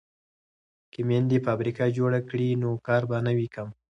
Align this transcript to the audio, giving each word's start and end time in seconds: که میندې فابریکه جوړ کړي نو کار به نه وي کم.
که 0.93 0.99
میندې 1.09 1.37
فابریکه 1.45 1.85
جوړ 1.97 2.11
کړي 2.29 2.49
نو 2.61 2.69
کار 2.87 3.01
به 3.09 3.17
نه 3.25 3.31
وي 3.37 3.47
کم. 3.55 3.67